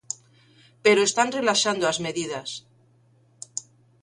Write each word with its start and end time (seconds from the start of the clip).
Pero 0.83 1.01
están 1.09 1.29
relaxando 1.37 1.85
as 1.87 2.01
medidas. 2.05 2.49